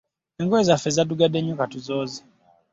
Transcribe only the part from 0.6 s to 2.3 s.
zaffe zaddugadde nnyo katuzooze.